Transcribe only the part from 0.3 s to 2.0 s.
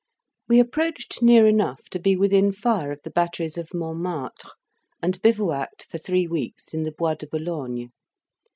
We approached near enough to